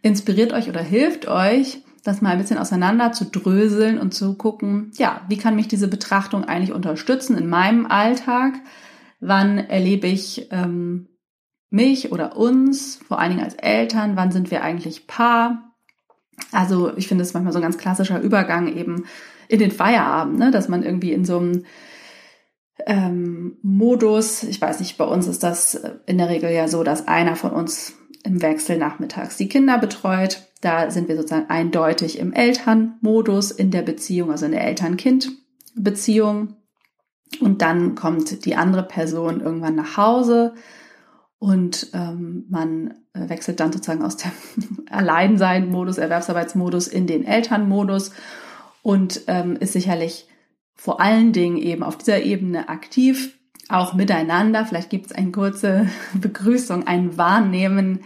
inspiriert 0.01 0.53
euch 0.53 0.69
oder 0.69 0.81
hilft 0.81 1.27
euch, 1.27 1.83
das 2.05 2.23
mal 2.23 2.31
ein 2.31 2.39
bisschen 2.39 2.59
auseinander 2.59 3.11
zu 3.11 3.25
dröseln 3.25 3.99
und 3.99 4.15
zu 4.15 4.35
gucken, 4.35 4.93
ja, 4.97 5.23
wie 5.29 5.37
kann 5.37 5.57
mich 5.57 5.67
diese 5.67 5.89
Betrachtung 5.89 6.45
eigentlich 6.45 6.73
unterstützen 6.73 7.37
in 7.37 7.49
meinem 7.49 7.87
Alltag? 7.87 8.55
Wann 9.19 9.59
erlebe 9.59 10.07
ich 10.07 10.47
ähm, 10.53 11.09
mich 11.71 12.13
oder 12.13 12.37
uns, 12.37 13.01
vor 13.09 13.19
allen 13.19 13.33
Dingen 13.33 13.45
als 13.45 13.55
Eltern? 13.55 14.15
Wann 14.15 14.31
sind 14.31 14.53
wir 14.53 14.63
eigentlich 14.63 15.09
Paar? 15.09 15.75
Also 16.53 16.97
ich 16.97 17.09
finde 17.09 17.25
es 17.25 17.35
manchmal 17.35 17.53
so 17.53 17.59
ein 17.59 17.63
ganz 17.63 17.79
klassischer 17.79 18.21
Übergang 18.21 18.69
eben 18.69 19.07
in 19.49 19.59
den 19.59 19.71
Feierabend, 19.71 20.39
ne? 20.39 20.51
dass 20.51 20.69
man 20.69 20.83
irgendwie 20.83 21.13
in 21.13 21.25
so 21.25 21.39
einem 21.39 21.65
ähm, 22.87 23.57
Modus, 23.63 24.43
ich 24.45 24.61
weiß 24.61 24.81
nicht, 24.81 24.99
bei 24.99 25.05
uns 25.05 25.27
ist 25.27 25.43
das 25.43 25.81
in 26.07 26.19
der 26.19 26.29
Regel 26.29 26.51
ja 26.51 26.69
so, 26.69 26.85
dass 26.85 27.09
einer 27.09 27.35
von 27.35 27.51
uns 27.51 27.95
im 28.25 28.43
Wechsel 28.43 28.79
nachmittags 28.79 29.37
die 29.37 29.49
Kinder 29.49 29.79
betreut. 29.79 30.49
Da 30.61 30.91
sind 30.91 31.09
wir 31.09 31.17
sozusagen 31.17 31.51
eindeutig 31.51 32.19
im 32.19 32.33
Elternmodus 32.33 33.51
in 33.51 33.71
der 33.71 33.83
Beziehung, 33.83 34.31
also 34.31 34.47
in 34.47 34.53
der 34.53 34.65
Eltern-Kind-Beziehung. 34.65 36.57
Und 37.41 37.63
dann 37.63 37.95
kommt 37.95 38.45
die 38.45 38.57
andere 38.57 38.83
Person 38.83 39.41
irgendwann 39.41 39.75
nach 39.75 39.97
Hause 39.97 40.55
und 41.39 41.91
ähm, 41.95 42.47
man 42.49 42.95
wechselt 43.15 43.61
dann 43.61 43.73
sozusagen 43.73 44.03
aus 44.03 44.17
dem 44.17 44.33
Alleinsein-Modus, 44.91 45.99
Erwerbsarbeitsmodus 45.99 46.89
in 46.89 47.07
den 47.07 47.25
Elternmodus 47.25 48.13
und 48.89 49.25
ähm, 49.27 49.57
ist 49.57 49.75
sicherlich 49.75 50.27
vor 50.75 50.99
allen 50.99 51.35
Dingen 51.35 51.59
eben 51.59 51.83
auf 51.83 51.99
dieser 51.99 52.23
Ebene 52.23 52.71
aktiv 52.71 53.39
auch 53.69 53.93
miteinander. 53.93 54.65
Vielleicht 54.65 54.89
gibt 54.89 55.05
es 55.05 55.13
eine 55.13 55.31
kurze 55.31 55.91
Begrüßung, 56.15 56.87
ein 56.87 57.19
Wahrnehmen 57.19 58.01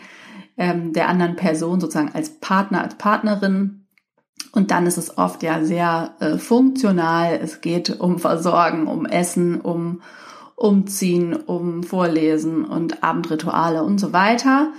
ähm, 0.57 0.93
der 0.93 1.09
anderen 1.09 1.37
Person 1.37 1.79
sozusagen 1.79 2.13
als 2.13 2.31
Partner, 2.41 2.83
als 2.83 2.97
Partnerin. 2.97 3.87
Und 4.51 4.73
dann 4.73 4.85
ist 4.89 4.97
es 4.97 5.17
oft 5.17 5.45
ja 5.45 5.63
sehr 5.63 6.17
äh, 6.19 6.37
funktional. 6.37 7.39
Es 7.41 7.61
geht 7.61 8.01
um 8.01 8.19
Versorgen, 8.19 8.89
um 8.89 9.07
Essen, 9.07 9.61
um 9.61 10.03
Umziehen, 10.57 11.33
um 11.37 11.85
Vorlesen 11.85 12.65
und 12.65 13.05
Abendrituale 13.05 13.85
und 13.85 13.99
so 13.99 14.13
weiter. 14.13 14.73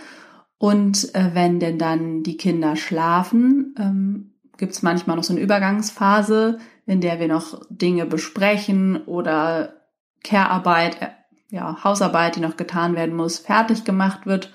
Und 0.57 1.15
äh, 1.15 1.29
wenn 1.33 1.61
denn 1.61 1.79
dann 1.79 2.23
die 2.23 2.35
Kinder 2.35 2.75
schlafen, 2.75 3.73
ähm, 3.79 4.32
gibt 4.57 4.73
es 4.73 4.81
manchmal 4.81 5.15
noch 5.15 5.23
so 5.23 5.33
eine 5.33 5.41
Übergangsphase, 5.41 6.59
in 6.85 7.01
der 7.01 7.19
wir 7.19 7.27
noch 7.27 7.61
Dinge 7.69 8.05
besprechen 8.05 9.03
oder 9.05 9.73
Care-Arbeit, 10.23 11.01
äh, 11.01 11.07
ja, 11.49 11.83
Hausarbeit, 11.83 12.35
die 12.35 12.39
noch 12.39 12.57
getan 12.57 12.95
werden 12.95 13.15
muss, 13.15 13.39
fertig 13.39 13.83
gemacht 13.83 14.25
wird. 14.25 14.53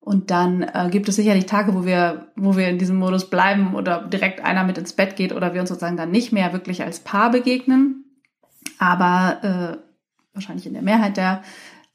Und 0.00 0.30
dann 0.30 0.62
äh, 0.62 0.88
gibt 0.90 1.08
es 1.08 1.16
sicherlich 1.16 1.46
Tage, 1.46 1.74
wo 1.74 1.84
wir, 1.84 2.28
wo 2.36 2.56
wir 2.56 2.68
in 2.68 2.78
diesem 2.78 2.96
Modus 2.96 3.28
bleiben 3.28 3.74
oder 3.74 4.06
direkt 4.06 4.44
einer 4.44 4.64
mit 4.64 4.78
ins 4.78 4.92
Bett 4.92 5.16
geht 5.16 5.32
oder 5.32 5.52
wir 5.52 5.60
uns 5.60 5.68
sozusagen 5.68 5.96
dann 5.96 6.10
nicht 6.10 6.32
mehr 6.32 6.52
wirklich 6.52 6.82
als 6.82 7.00
Paar 7.00 7.30
begegnen. 7.30 8.04
Aber 8.78 9.38
äh, 9.42 9.86
wahrscheinlich 10.32 10.66
in 10.66 10.74
der 10.74 10.82
Mehrheit 10.82 11.16
der 11.16 11.42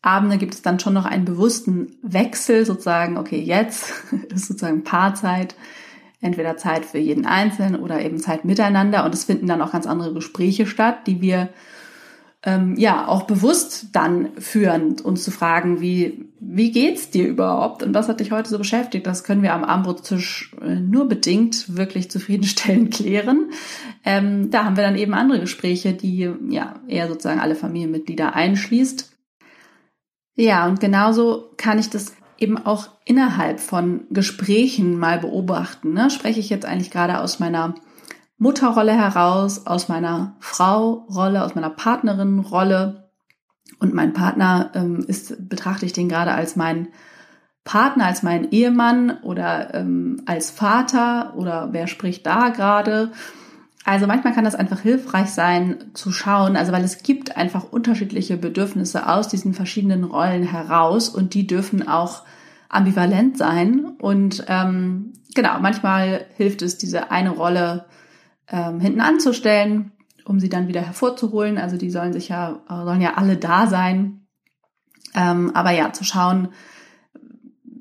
Abende 0.01 0.37
gibt 0.37 0.55
es 0.55 0.61
dann 0.61 0.79
schon 0.79 0.93
noch 0.93 1.05
einen 1.05 1.25
bewussten 1.25 1.95
Wechsel, 2.01 2.65
sozusagen, 2.65 3.17
okay, 3.17 3.39
jetzt 3.39 3.93
ist 4.29 4.47
sozusagen 4.47 4.83
Paarzeit, 4.83 5.55
entweder 6.21 6.55
Zeit 6.55 6.85
für 6.85 6.99
jeden 6.99 7.25
Einzelnen 7.25 7.75
oder 7.75 7.99
eben 8.01 8.19
Zeit 8.19 8.45
miteinander 8.45 9.05
und 9.05 9.13
es 9.13 9.25
finden 9.25 9.47
dann 9.47 9.61
auch 9.61 9.71
ganz 9.71 9.87
andere 9.87 10.13
Gespräche 10.13 10.67
statt, 10.67 11.07
die 11.07 11.21
wir 11.21 11.49
ähm, 12.43 12.75
ja 12.77 13.07
auch 13.07 13.23
bewusst 13.23 13.87
dann 13.91 14.29
führen, 14.39 14.99
uns 14.99 15.23
zu 15.23 15.31
fragen, 15.31 15.81
wie 15.81 16.31
wie 16.39 16.71
geht's 16.71 17.11
dir 17.11 17.27
überhaupt 17.27 17.83
und 17.83 17.93
was 17.93 18.07
hat 18.07 18.19
dich 18.19 18.31
heute 18.31 18.49
so 18.49 18.57
beschäftigt? 18.57 19.05
Das 19.05 19.23
können 19.23 19.43
wir 19.43 19.53
am 19.53 19.63
Abendbrotstisch 19.63 20.55
äh, 20.59 20.75
nur 20.75 21.07
bedingt 21.07 21.77
wirklich 21.77 22.09
zufriedenstellend 22.09 22.93
klären. 22.95 23.51
Ähm, 24.03 24.49
da 24.49 24.65
haben 24.65 24.75
wir 24.75 24.83
dann 24.83 24.97
eben 24.97 25.13
andere 25.13 25.39
Gespräche, 25.39 25.93
die 25.93 26.31
ja 26.49 26.79
eher 26.87 27.07
sozusagen 27.07 27.39
alle 27.39 27.55
Familienmitglieder 27.55 28.33
einschließt. 28.33 29.11
Ja, 30.35 30.67
und 30.67 30.79
genauso 30.79 31.51
kann 31.57 31.77
ich 31.77 31.89
das 31.89 32.13
eben 32.41 32.57
auch 32.57 32.89
innerhalb 33.05 33.59
von 33.59 34.05
Gesprächen 34.09 34.97
mal 34.97 35.19
beobachten. 35.19 35.93
Ne? 35.93 36.09
Spreche 36.09 36.39
ich 36.39 36.49
jetzt 36.49 36.65
eigentlich 36.65 36.91
gerade 36.91 37.19
aus 37.19 37.39
meiner 37.39 37.75
Mutterrolle 38.37 38.93
heraus, 38.93 39.67
aus 39.67 39.87
meiner 39.87 40.35
Frau-Rolle, 40.39 41.43
aus 41.43 41.53
meiner 41.53 41.69
Partnerin-Rolle. 41.69 43.09
Und 43.79 43.93
mein 43.93 44.13
Partner 44.13 44.71
ähm, 44.73 45.05
ist, 45.07 45.47
betrachte 45.47 45.85
ich 45.85 45.93
den 45.93 46.09
gerade 46.09 46.31
als 46.33 46.55
mein 46.55 46.87
Partner, 47.63 48.05
als 48.05 48.23
mein 48.23 48.49
Ehemann 48.51 49.19
oder 49.21 49.75
ähm, 49.75 50.23
als 50.25 50.49
Vater 50.49 51.35
oder 51.35 51.69
wer 51.71 51.85
spricht 51.85 52.25
da 52.25 52.49
gerade? 52.49 53.11
Also 53.83 54.05
manchmal 54.05 54.33
kann 54.33 54.43
das 54.43 54.55
einfach 54.55 54.79
hilfreich 54.79 55.29
sein 55.31 55.91
zu 55.93 56.11
schauen, 56.11 56.55
also 56.55 56.71
weil 56.71 56.83
es 56.83 57.01
gibt 57.01 57.35
einfach 57.35 57.71
unterschiedliche 57.71 58.37
Bedürfnisse 58.37 59.09
aus 59.09 59.27
diesen 59.27 59.53
verschiedenen 59.53 60.03
Rollen 60.03 60.43
heraus 60.43 61.09
und 61.09 61.33
die 61.33 61.47
dürfen 61.47 61.87
auch 61.87 62.23
ambivalent 62.69 63.37
sein. 63.37 63.85
Und 63.99 64.45
ähm, 64.47 65.13
genau, 65.33 65.59
manchmal 65.59 66.25
hilft 66.37 66.61
es, 66.61 66.77
diese 66.77 67.11
eine 67.11 67.31
Rolle 67.31 67.85
ähm, 68.47 68.79
hinten 68.79 69.01
anzustellen, 69.01 69.91
um 70.25 70.39
sie 70.39 70.49
dann 70.49 70.67
wieder 70.67 70.81
hervorzuholen. 70.81 71.57
Also 71.57 71.77
die 71.77 71.89
sollen 71.89 72.13
sich 72.13 72.29
ja, 72.29 72.61
sollen 72.67 73.01
ja 73.01 73.15
alle 73.15 73.37
da 73.37 73.65
sein. 73.65 74.27
Ähm, 75.15 75.51
aber 75.55 75.71
ja, 75.71 75.91
zu 75.91 76.03
schauen, 76.03 76.49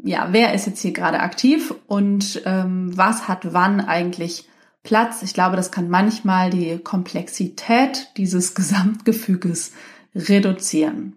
ja, 0.02 0.28
wer 0.30 0.54
ist 0.54 0.66
jetzt 0.66 0.80
hier 0.80 0.92
gerade 0.92 1.21
aktiv 1.21 1.75
und 1.87 2.40
ähm, 2.47 2.97
was 2.97 3.28
hat 3.28 3.52
wann 3.52 3.83
eigentlich 3.83 4.49
Platz. 4.83 5.23
Ich 5.23 5.35
glaube, 5.35 5.57
das 5.57 5.71
kann 5.71 5.89
manchmal 5.89 6.51
die 6.51 6.79
Komplexität 6.79 8.09
dieses 8.17 8.55
Gesamtgefüges 8.57 9.73
reduzieren. 10.15 11.17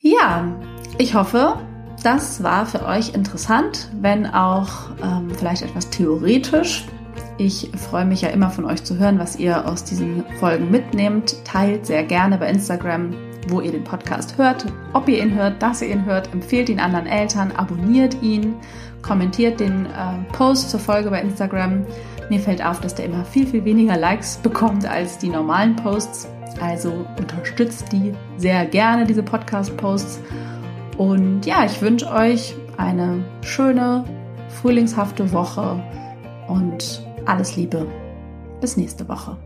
Ja, 0.00 0.54
ich 0.98 1.14
hoffe, 1.14 1.58
das 2.02 2.42
war 2.42 2.66
für 2.66 2.84
euch 2.84 3.14
interessant, 3.14 3.88
wenn 4.00 4.26
auch 4.26 4.90
ähm, 5.02 5.30
vielleicht 5.30 5.62
etwas 5.62 5.88
theoretisch. 5.88 6.84
Ich 7.38 7.70
freue 7.88 8.04
mich 8.04 8.20
ja 8.20 8.28
immer 8.28 8.50
von 8.50 8.66
euch 8.66 8.84
zu 8.84 8.98
hören, 8.98 9.18
was 9.18 9.36
ihr 9.36 9.66
aus 9.66 9.84
diesen 9.84 10.24
Folgen 10.38 10.70
mitnehmt. 10.70 11.42
Teilt 11.44 11.86
sehr 11.86 12.04
gerne 12.04 12.36
bei 12.36 12.48
Instagram, 12.48 13.14
wo 13.50 13.60
ihr 13.60 13.72
den 13.72 13.84
Podcast 13.84 14.38
hört, 14.38 14.66
ob 14.92 15.08
ihr 15.08 15.22
ihn 15.22 15.34
hört, 15.34 15.62
dass 15.62 15.82
ihr 15.82 15.88
ihn 15.88 16.04
hört, 16.04 16.32
empfehlt 16.32 16.68
ihn 16.68 16.80
anderen 16.80 17.06
Eltern, 17.06 17.52
abonniert 17.52 18.22
ihn 18.22 18.56
kommentiert 19.04 19.60
den 19.60 19.86
äh, 19.86 20.32
Post 20.32 20.70
zur 20.70 20.80
Folge 20.80 21.10
bei 21.10 21.20
Instagram. 21.20 21.84
Mir 22.30 22.40
fällt 22.40 22.64
auf, 22.64 22.80
dass 22.80 22.94
der 22.94 23.04
immer 23.04 23.24
viel, 23.24 23.46
viel 23.46 23.64
weniger 23.64 23.96
Likes 23.96 24.36
bekommt 24.42 24.86
als 24.86 25.18
die 25.18 25.28
normalen 25.28 25.76
Posts. 25.76 26.28
Also 26.60 27.06
unterstützt 27.18 27.92
die 27.92 28.12
sehr 28.36 28.64
gerne, 28.66 29.04
diese 29.04 29.22
Podcast-Posts. 29.22 30.20
Und 30.96 31.44
ja, 31.44 31.64
ich 31.64 31.80
wünsche 31.82 32.10
euch 32.10 32.54
eine 32.76 33.24
schöne, 33.42 34.04
frühlingshafte 34.48 35.32
Woche 35.32 35.82
und 36.46 37.04
alles 37.26 37.56
Liebe. 37.56 37.86
Bis 38.60 38.76
nächste 38.76 39.08
Woche. 39.08 39.36